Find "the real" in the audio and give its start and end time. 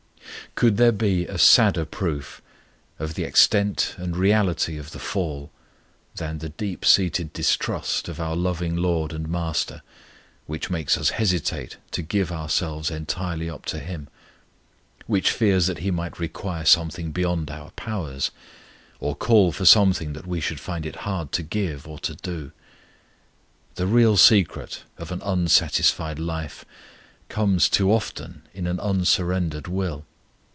23.75-24.17